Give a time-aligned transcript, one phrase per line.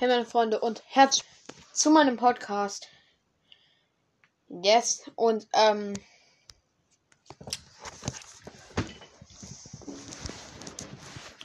[0.00, 1.26] Hey meine Freunde und herzlich
[1.74, 2.88] zu meinem Podcast.
[4.48, 5.02] Yes.
[5.14, 5.92] Und ähm.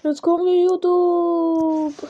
[0.04, 2.10] Jetzt gucken wir YouTube.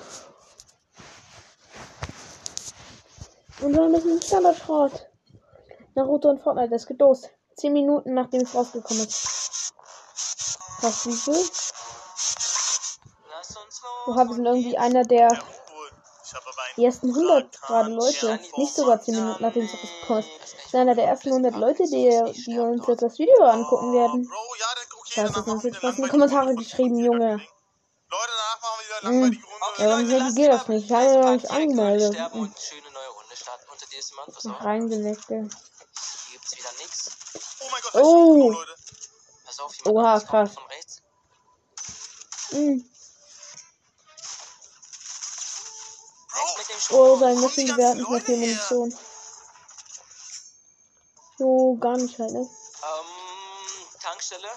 [3.61, 5.07] Und dann ist ein Standardschrott.
[5.95, 7.23] Naruto und Fortnite, das geht los.
[7.55, 9.73] 10 Minuten nachdem es rausgekommen ist.
[10.81, 11.43] Was wie viel?
[14.05, 15.29] Oha, wir sind irgendwie einer der
[16.83, 18.39] ersten 100 gerade Leute.
[18.57, 20.71] Nicht sogar 10 Minuten nachdem es rausgekommen ist.
[20.71, 24.29] Sind einer der ersten 100 Leute, die, die uns jetzt das Video angucken werden.
[25.05, 27.39] Scheiße, sind jetzt was in die Kommentare geschrieben, Junge.
[28.09, 29.83] Leute, danach machen wir wieder langweilige Runde.
[29.83, 30.85] Ja, warum reagiert das nicht?
[30.85, 32.13] Ich habe ja noch nicht angemeldet.
[32.13, 33.25] Sterben und schöne neue Runde
[46.91, 48.37] Oh, sein wir hatten nicht mehr viel?
[48.37, 48.97] Munition.
[51.37, 52.39] So, gar nicht halt, ne?
[52.39, 54.49] Ähm, Tankstelle.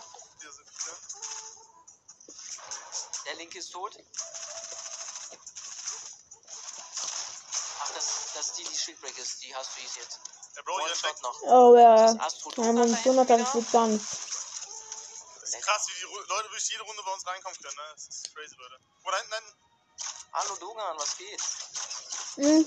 [3.27, 3.99] Der linke ist tot.
[7.81, 9.43] Ach, das, das ist die, die Shieldbreak ist.
[9.43, 10.21] Die hast du easy jetzt.
[10.57, 11.01] Der Bro, hier ist.
[11.01, 11.43] Shot noch.
[11.43, 12.13] Oh ja.
[12.57, 14.05] Ja, Munition hat das wird gar nicht.
[14.05, 17.83] Das ist krass, wie die Ru- Leute durch jede Runde bei uns reinkommen können, ne?
[17.95, 18.79] Das ist crazy, Leute.
[19.05, 19.55] Oh, da hinten, da hinten.
[20.33, 21.41] Hallo Dogan, was geht?
[22.39, 22.65] Hm.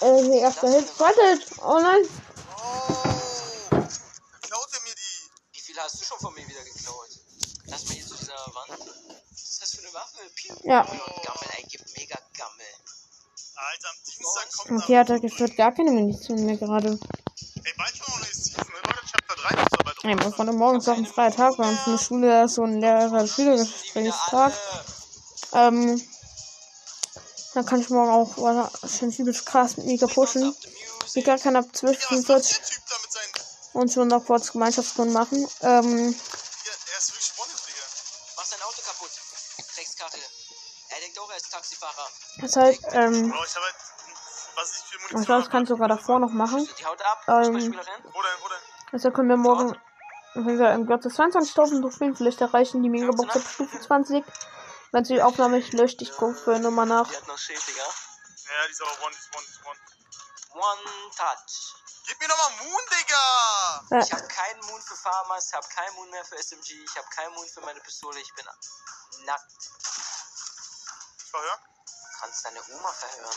[0.00, 1.00] Äh, die erste Hit.
[1.00, 1.46] Wartet!
[1.60, 2.02] Oh nein!
[2.56, 3.08] Oh.
[3.70, 5.30] Da klaut er mir die.
[5.52, 7.08] Wie viele hast du schon von mir wieder geklaut?
[7.66, 8.78] Lass mal hier zu dieser Wand.
[8.78, 10.18] Was ist das für eine Waffe?
[10.32, 10.54] Piu.
[10.62, 10.86] Ja.
[10.86, 12.66] Oh Gammel, ey, gibt mega Gammel.
[13.56, 16.90] Alter, am Dienstag kommt Okay, hat er geführt gar keine Munition mehr gerade.
[16.90, 18.80] Ey, bald kommt auch neue Season, ne?
[18.84, 21.68] Leute, Chapter 3 muss aber bald Ey, was von morgens auf ein freier Tag bei
[21.68, 24.52] uns in der Schule, so ein Lehrer-Schülergesprächstag.
[25.52, 26.00] Ähm,
[27.58, 30.54] dann kann ich morgen auch wahrscheinlich übelst krass mit Mika pushen.
[31.16, 33.32] Mika kann ab 12 Ja, was macht der 45 Typ da mit seinen...
[33.72, 35.48] und schon noch kurz Gemeinschaftsstunden machen.
[35.62, 36.14] Ähm,
[42.56, 45.26] heißt, ähm, ich halt...
[45.26, 46.68] Glaube, das kann ich hab, sogar davor noch machen.
[47.26, 47.44] Ab.
[47.44, 47.80] Ähm?
[48.92, 49.76] Deshalb können wir morgen,
[50.34, 54.24] wenn wir im Gott 22.000 Trophäen vielleicht erreichen, die Megabox auf Stufe 20.
[54.92, 57.08] Wenn sie die Aufnahme nicht löscht, ich gucke für Nummer nach.
[57.08, 57.82] Die hat noch Schild, Digga.
[57.82, 59.78] Ja, die ist aber One, die ist One, die ist One.
[60.54, 61.74] One Touch.
[62.06, 63.86] Gib mir nochmal Moon, Digga!
[63.90, 66.96] Ja, Ich habe keinen Moon für Farmers, ich habe keinen Moon mehr für SMG, ich
[66.96, 68.46] habe keinen Moon für meine Pistole, ich bin
[69.26, 69.70] nackt.
[71.30, 71.58] Verhör?
[71.84, 73.36] Du kannst deine Oma verhören.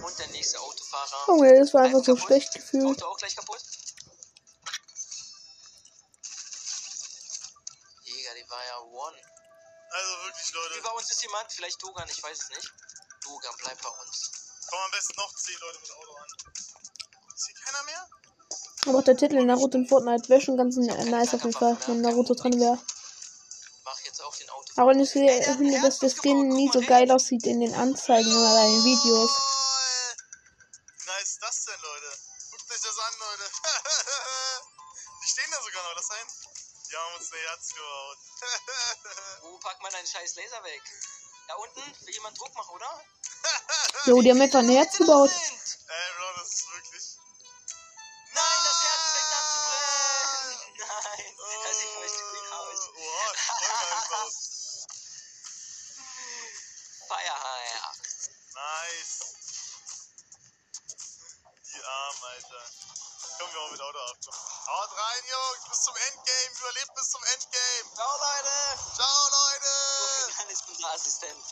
[0.04, 1.24] Und der nächste Autofahrer.
[1.26, 2.26] Junge, das war einfach so kaputt.
[2.28, 2.86] schlecht gefühlt.
[2.86, 3.60] Auto auch gleich kaputt.
[8.06, 9.16] Digga, die war ja One.
[9.90, 10.78] Also wirklich, Leute.
[10.78, 12.72] Über uns ist jemand, vielleicht Dogan, ich weiß es nicht.
[13.24, 14.30] Dogan, bleib bei uns.
[14.68, 16.26] Kommen am besten noch 10 Leute mit Auto an.
[17.34, 18.08] Ist hier keiner mehr?
[18.86, 22.00] Aber auch der Titel Naruto in Fortnite wäre schon ganz nice auf jeden Fall, wenn
[22.00, 22.78] Naruto drin wäre.
[23.84, 24.72] Mach jetzt auch den Auto.
[24.76, 28.72] Aber ich finde, dass der Skin nie so geil aussieht in den Anzeigen oder in
[28.74, 29.30] den Videos.
[39.88, 40.82] Man deinen scheiß Laser weg?
[41.48, 41.80] Da unten?
[42.04, 43.04] Will jemand Druck machen, oder?
[44.04, 45.30] Jo, die haben etwa ein Herz gebaut.
[45.30, 47.04] Ey, Bro, das ist wirklich...
[48.34, 50.60] Nein, das Herz fängt an zu brennen.
[50.76, 51.32] Nein,
[51.64, 52.80] das sieht voll cool aus.
[52.84, 53.32] Voll
[53.64, 54.36] nice aus.
[57.08, 57.96] Feierheim.
[58.52, 59.24] Nice.
[61.72, 62.64] Die Armen, Alter.
[63.38, 64.16] Kommen wir auch mit Auto ab.
[64.66, 65.62] Haut rein, Jungs.
[65.70, 66.50] Bis zum Endgame.
[66.58, 67.86] Überlebt bis zum Endgame.
[67.94, 68.54] Ciao, Leute.
[68.98, 69.72] Ciao, Leute.
[70.38, 71.44] Dann ist unser Assistent.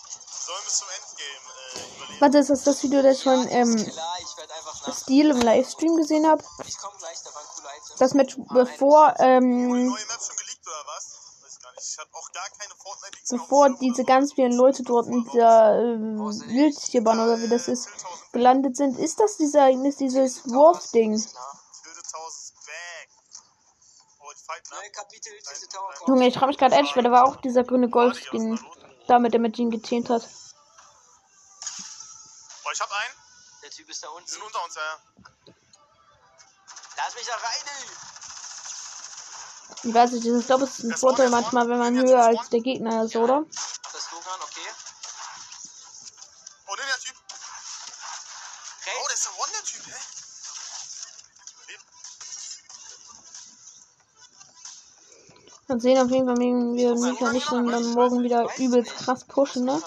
[0.46, 2.20] Sollen bis zum Endgame äh, überleben.
[2.20, 4.96] Warte, ist das das Video, das ich von ähm, ich.
[4.96, 6.42] Steel im Livestream gesehen habe?
[6.66, 7.98] Ich komme gleich, da waren coole Items.
[7.98, 11.18] Das Match bevor, ähm, neue Map schon geleakt oder was?
[11.42, 11.86] Weiß gar nicht.
[11.88, 15.98] Ich hab auch gar keine Fortnite bevor diese ganz vielen Leute dort mit dieser äh,
[15.98, 17.88] Wildtierbahn oder wie das ist,
[18.32, 18.98] gelandet sind.
[18.98, 21.14] Ist das dieser, ist dieses Wurf-Ding?
[21.20, 21.62] Klar.
[21.82, 23.08] Tilted Towers is back.
[24.20, 24.34] Oh, die fighten ab.
[24.34, 24.35] Neue Kapitel, diese Tower kommt.
[26.06, 28.60] Junge, ich frage mich gerade ehrlich, weil da war auch dieser grüne Goldskin,
[29.08, 30.22] damit er mit ihm gezähnt hat.
[32.62, 33.14] Boah, ich hab einen.
[33.62, 34.28] Der Typ ist da unten.
[34.28, 35.00] sind unter uns, ja.
[36.96, 37.86] Lass mich da rein, ey.
[39.82, 42.60] Ich weiß nicht, ich glaube, es ist ein Vorteil manchmal, wenn man höher als der
[42.60, 43.44] Gegner ist, oder?
[43.48, 44.68] Das ist Logan, okay.
[46.66, 47.16] Oh, ne, der Typ.
[47.18, 47.34] Oh,
[48.84, 49.08] Rechts.
[49.08, 50.25] das ist der One, der Typ, hä?
[55.68, 59.24] Mal sehen auf jeden Fall, wenn wir Mika nicht und dann morgen wieder übelst krass
[59.24, 59.82] pushen, ne?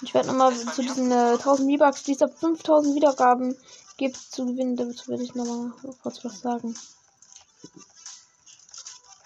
[0.00, 3.56] Ich werde nochmal zu diesen äh, 1000 V-Bucks, die es ab 5000 Wiedergaben
[3.98, 4.76] gibt, zu gewinnen.
[4.76, 5.72] Dazu werde ich nochmal
[6.02, 6.74] kurz was sagen.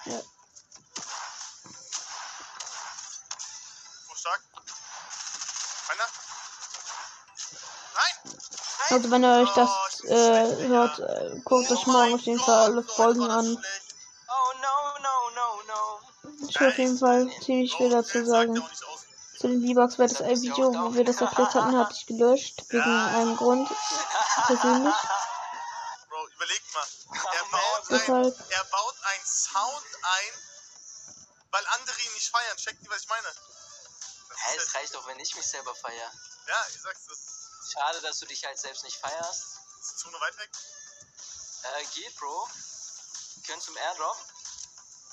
[0.05, 0.21] Ja.
[8.89, 9.71] Also wenn ihr euch das
[10.05, 13.59] äh, hört, äh, guckt euch morgen auf jeden Fall alle Folgen an.
[16.57, 18.55] Ich will auf jeden Fall ziemlich viel dazu sagen.
[19.39, 22.65] Zu den V-Bucks wäre das ein Video, wo wir das erklärt hatten, hatte ich gelöscht.
[22.71, 23.69] Wegen einem Grund.
[24.47, 24.95] Persönlich.
[26.09, 26.87] Bro, überleg mal.
[27.13, 30.33] Er baut, ein, er baut einen Sound ein,
[31.51, 32.57] weil andere ihn nicht feiern.
[32.57, 33.29] Checkt ihr, was ich meine?
[33.29, 36.11] Hä, ist es reicht doch, wenn ich mich selber feier.
[36.49, 39.43] Ja, ich sag's, das Schade, dass du dich halt selbst nicht feierst.
[39.83, 40.51] ist die Zone weit weg.
[41.65, 42.49] Äh, geht, Bro.
[43.35, 44.17] Wir können zum Airdrop.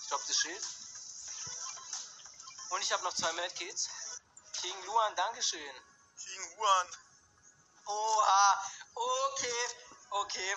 [0.04, 0.64] Ich glaube, das Schild.
[2.74, 3.88] Und ich habe noch zwei Medkits.
[4.62, 5.76] King Luan, Dankeschön.
[6.18, 6.88] King Huan.
[7.86, 8.64] Oha,
[8.96, 9.68] okay,
[10.10, 10.56] okay.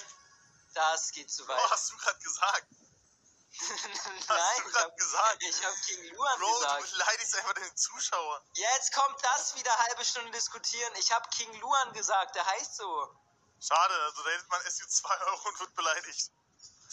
[0.73, 1.59] Das geht zu weit.
[1.61, 2.67] Oh, hast du gerade gesagt?
[3.59, 5.43] Nein, Hast du ich gerade gesagt?
[5.43, 6.91] ich hab King Luan Bro, du gesagt.
[6.93, 8.43] beleidigst einfach den Zuschauer.
[8.55, 10.95] Jetzt kommt das wieder halbe Stunde diskutieren.
[10.97, 13.15] Ich habe King Luan gesagt, der heißt so.
[13.61, 16.31] Schade, also da hält man SU 2 Euro und wird beleidigt.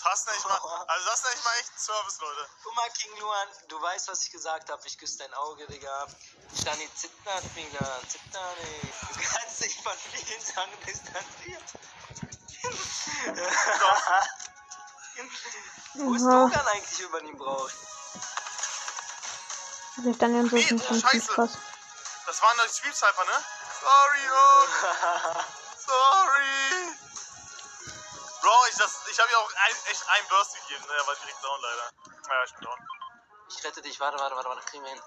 [0.03, 0.57] Das ist nicht mal,
[0.87, 2.49] also das ist nicht mal echt ein Service, Leute.
[2.63, 4.81] Guck mal, King Luan, du weißt, was ich gesagt habe.
[4.85, 6.07] Ich küsse dein Auge, Digga.
[6.59, 8.57] Stani zittert, Mingla, zittert.
[9.13, 11.63] Du kannst dich von vielen Sachen distanziert.
[15.95, 16.23] Wo ist.
[16.23, 17.73] Dogan eigentlich übernehmen braucht?
[20.05, 21.33] Ich dann ja so Nee, scheiße.
[21.33, 21.51] Spaß.
[22.25, 23.43] Das waren doch die Stream Cypher, ne?
[23.81, 24.67] Sorry, oh.
[25.85, 27.02] Sorry.
[28.43, 30.93] Bro, ich, das- ich habe ja auch ein, echt einen Burst gegeben, ne?
[30.93, 31.89] Er war direkt down, leider.
[32.27, 32.87] Naja, ich bin down.
[33.49, 35.01] Ich rette dich, warte, warte, warte, warte, kriegen wir hin.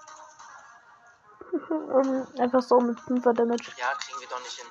[1.69, 3.71] Um, einfach so mit 5er Damage.
[3.77, 4.67] Ja, kriegen wir doch nicht hin.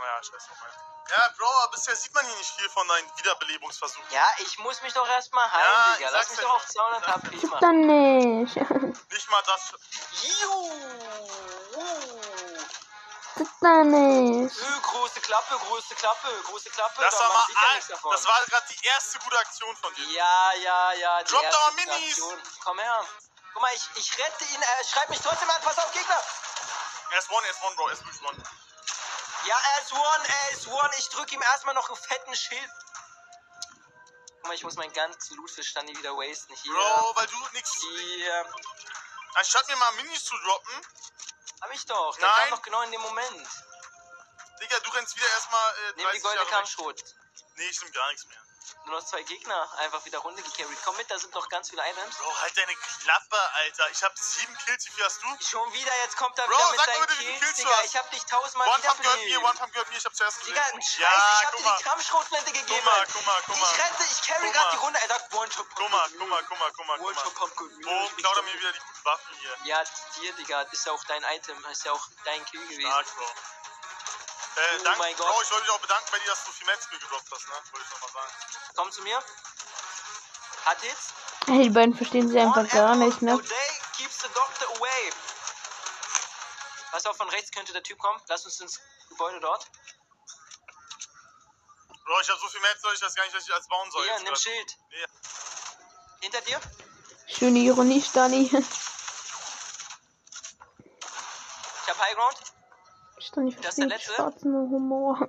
[0.00, 0.70] Naja, scheiße nochmal.
[1.10, 4.04] Ja, Bro, aber bisher sieht man hier nicht viel von deinen Wiederbelebungsversuchen.
[4.10, 6.10] Ja, ich muss mich doch erstmal heilen, Ja, Digga.
[6.10, 6.70] Lass sag's mich ja doch auf nur.
[6.74, 7.60] 200 HP machen.
[7.60, 8.56] Dann nicht.
[9.10, 9.72] Nicht mal das.
[10.22, 10.70] Juhu.
[13.60, 14.56] Dann nicht.
[14.56, 17.02] Ö, große Klappe, große Klappe, große Klappe.
[17.02, 18.12] Das da war mal ein, nichts davon.
[18.12, 20.04] Das war gerade die erste gute Aktion von dir.
[20.10, 21.22] Ja, ja, ja.
[21.22, 22.10] Die Drop down gute Minis.
[22.10, 22.42] Aktion.
[22.64, 23.06] Komm her.
[23.52, 24.62] Guck mal, ich, ich rette ihn.
[24.62, 25.62] Er schreibt mich trotzdem an.
[25.62, 26.22] Pass auf, Gegner.
[27.10, 28.42] Er ist one, er ist one, Bro, er ist wirklich one.
[29.46, 30.90] Ja, er ist one, er ist one.
[30.98, 32.70] Ich drücke ihm erstmal noch einen fetten Schild.
[34.36, 36.54] Guck mal, ich muss meinen ganzen Loot für Standi wieder wasten.
[36.54, 36.72] Hier.
[36.72, 37.70] Bro, weil du nix.
[37.80, 38.46] Hier.
[39.34, 40.86] Anstatt mir mal Minis zu droppen,
[41.60, 42.16] Hab ich doch.
[42.16, 42.36] Der Nein.
[42.40, 43.48] kam doch genau in dem Moment.
[44.60, 46.46] Digga, du rennst wieder erstmal äh, 30 Nimm die goldene.
[46.46, 47.04] Kampfschrot.
[47.56, 48.38] Nee, ich nehm gar nichts mehr.
[48.84, 49.68] Nur noch zwei Gegner.
[49.78, 50.78] Einfach wieder runter gecarried.
[50.84, 52.16] Komm mit, da sind noch ganz viele Items.
[52.16, 53.90] Bro, halt deine Klappe, Alter.
[53.90, 55.26] Ich hab sieben Kills, wie viel hast du?
[55.44, 57.62] Schon wieder, jetzt kommt er Bro, wieder mit sag mal bitte, wie Kills, Kills du
[57.62, 57.82] Digga.
[57.84, 59.42] Ich hab dich tausendmal One Pump gehört mir.
[59.42, 60.54] One Pump gehört mir, ich hab zuerst gesehen.
[60.54, 61.76] Digga, ein Scheiß, ja, ich hab dir mal.
[61.78, 62.66] die Kampfschrotflinte gegeben.
[62.68, 63.70] Guck mal, guck mal, guck mal.
[63.72, 64.70] Ich rette, ich carry mal.
[64.72, 64.98] die Runde.
[65.00, 67.34] Er sagt One Shot Guck mal, guck mal, guck mal, guck mal, One Shot mal.
[67.34, 67.82] Pump Good.
[67.82, 69.56] Boom, klaut er mir wieder die guten Waffen hier.
[69.64, 69.82] Ja,
[70.16, 70.62] dir, Digga.
[70.62, 71.64] Ist ja auch dein Item.
[71.66, 72.82] Ist ja auch dein Kill gewesen.
[72.82, 73.26] Stark, Bro.
[74.58, 75.26] Äh, Oh danke, mein Gott.
[75.28, 77.54] Bro, ich wollte mich auch bedanken bei dir, dass du viel mir gedroppt hast, ne?
[77.70, 78.32] Wollte ich nochmal sagen.
[78.74, 79.22] Komm zu mir.
[80.64, 81.14] Hat Hits.
[81.46, 83.32] Hey, die beiden verstehen sie einfach gar nicht, ne?
[83.32, 85.12] a day keeps the doctor away.
[86.90, 88.20] Pass auf, von rechts könnte der Typ kommen.
[88.26, 89.66] Lass uns ins Gebäude dort.
[92.04, 94.02] Bro, ich hab so viel Mets, ich weiß gar nicht, was ich als bauen soll.
[94.02, 94.42] Hier, jetzt nimm grad.
[94.42, 94.76] Schild.
[94.90, 95.06] Nee.
[96.20, 96.60] Hinter dir.
[97.26, 98.44] Schöne Ironie, Stani.
[98.44, 98.52] Ich
[101.88, 101.98] hab
[103.28, 103.52] High Ground.
[103.52, 104.32] Stani Das ist der letzte?
[104.44, 105.18] Humor.
[105.20, 105.26] Wo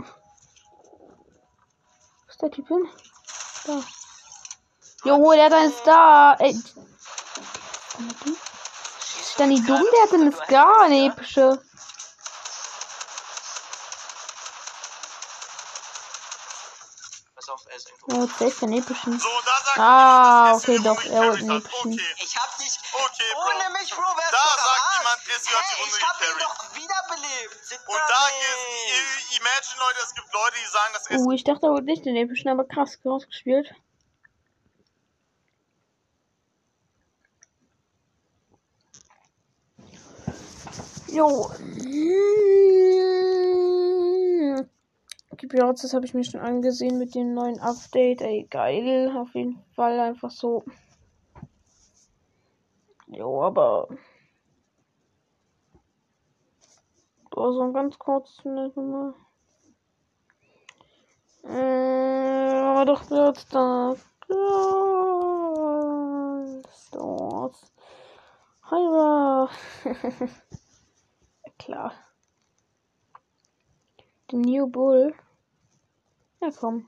[2.29, 2.88] ist der Typ hin?
[3.65, 3.84] Da.
[5.06, 6.36] Jo, der da ist da.
[6.39, 6.53] Ey.
[9.03, 11.62] Schieß Stani doch dumm, der hat eine Scar, eine epische.
[17.36, 18.22] Pass auf, er ist irgendwo.
[18.24, 19.20] Hat safe einen epischen.
[19.20, 21.64] So, da sagt Ah, okay, doch, er gecarried hat.
[21.64, 21.94] epischen.
[21.94, 22.16] Okay.
[22.26, 22.74] Ich hab dich.
[22.94, 23.42] Okay, Bro.
[23.46, 26.18] Ohne mich, Bro, wärst Da du sagt jemand, SU hat die hey, Runde ich hab
[26.22, 27.66] ihn doch wiederbelebt.
[27.66, 28.40] Zitter Und da nicht.
[28.40, 31.86] geht's, imagine Leute, es gibt Leute, die sagen, dass SU Uh, ich dachte, er holt
[31.86, 33.70] nicht den epischen, aber krass rausgespielt.
[41.12, 41.50] Jo.
[41.60, 42.78] Die
[45.50, 48.22] Pirates, das habe ich mir schon angesehen mit dem neuen Update.
[48.22, 49.12] Ey, geil.
[49.18, 50.63] Auf jeden Fall einfach so.
[53.08, 53.88] Jo, aber.
[57.36, 58.46] Oh, so ein ganz kurzes.
[58.46, 59.13] Mal.
[61.44, 63.96] Äh, doch wird da.
[66.72, 67.74] Stores.
[68.70, 69.50] Hyra.
[71.58, 71.94] Klar.
[74.32, 75.15] Den New Bull.
[76.41, 76.88] Ja, komm.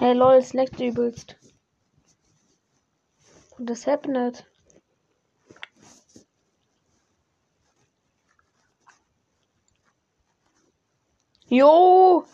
[0.00, 1.36] Hey lol, es leckt übelst.
[3.58, 4.47] Und das happened.
[11.50, 12.26] Jo!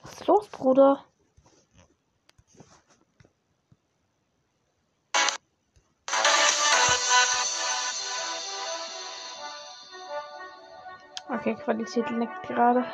[0.00, 1.04] Was ist los, Bruder?
[11.28, 12.86] Okay, Qualität leckt gerade.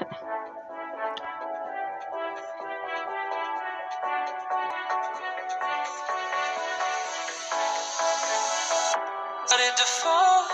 [9.70, 10.44] Started to fall,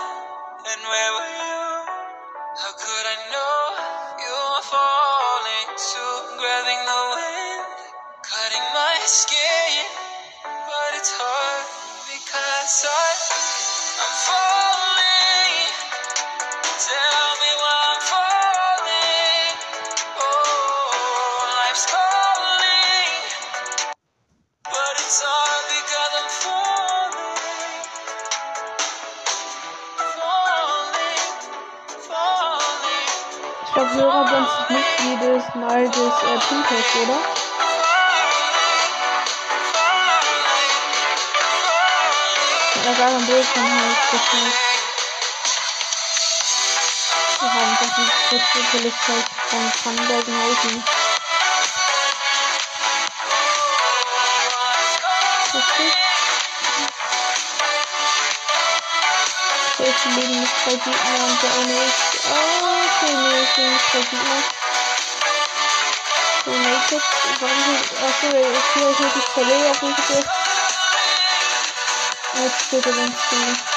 [0.69, 1.65] and where were you?
[2.61, 3.57] How could I know
[4.21, 6.15] you were falling too?
[6.39, 7.65] Grabbing the wind,
[8.23, 9.66] cutting my skin,
[33.97, 37.19] Ich glaube, Hörer sind Mitglied ist ein altes äh, Pinterest, oder?
[42.83, 44.53] Da gar ein Bild von halt geschnitten.
[47.39, 50.71] Wir haben das ist jetzt natürlich halt von Tannenbergenhausen.
[50.75, 50.96] Richtig?
[59.87, 62.25] Ich liegen mit zwei Gegner und der eine ist.
[62.25, 64.43] Okay, nee, ich bin mit zwei Gegner.
[66.43, 67.01] So, naked.
[67.39, 68.03] Sind.
[68.03, 70.29] Achso, ich hier ist wirklich Verleger auf mich gedrückt.
[72.33, 73.76] Jetzt steht er ganz still.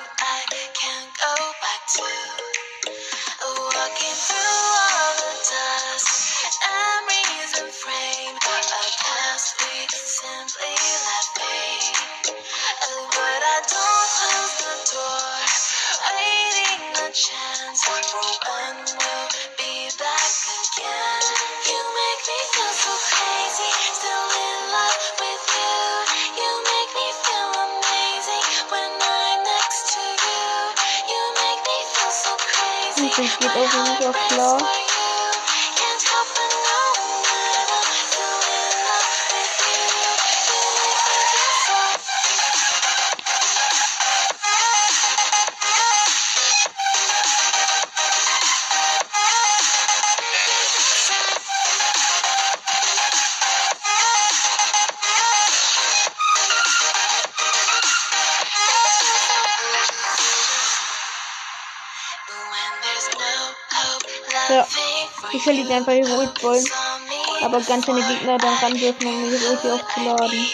[33.03, 34.57] Ich geht auch nicht auf klar.
[64.49, 64.67] Ja,
[65.39, 67.45] Shelly die einfach on me.
[67.45, 70.47] Aber ganz schöne Gegner dann ran dürfen, um ihre Ulti aufzuladen.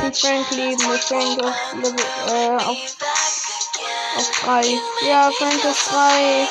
[0.00, 3.42] Waiting Lass mich Frank leben, mit Frank auf, Level, äh, auf, be back
[3.74, 4.16] again.
[4.16, 4.80] auf 3.
[5.08, 6.48] Ja, Frank ist 3.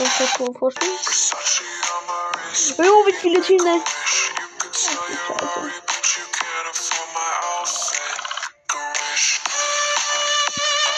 [0.00, 0.98] Was ist das für vorstellen?
[2.78, 3.62] Oh, wie viele Teams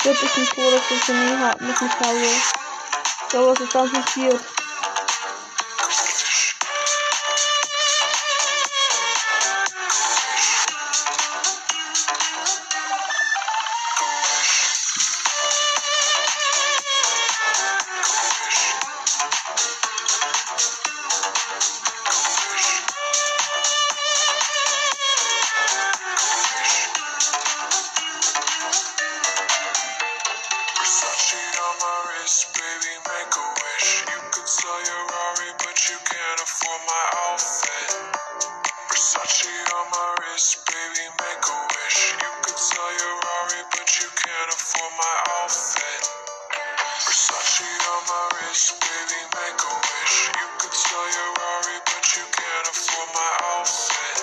[0.04, 2.30] Wird ich nicht froh, dass ich das nie habe, mit nicht habe.
[3.32, 4.40] So, was ist dann passiert?
[47.52, 50.16] She on my wrist, baby, make a wish.
[50.40, 54.16] You could sell your Rari, but you can't afford my outfit.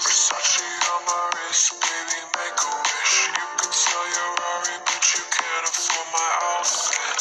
[0.00, 3.28] Versace on my wrist, baby, make a wish.
[3.28, 7.18] You could sell your Rari, but you can't afford my outfit.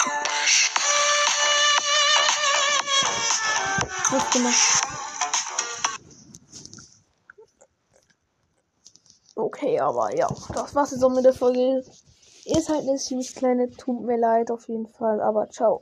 [0.00, 0.72] Go wish.
[9.36, 11.84] Okay, aber ja, das war's jetzt auch mit der Folge.
[12.44, 15.70] Ist halt eine ziemlich kleine, tut mir leid auf jeden Fall, aber ciao.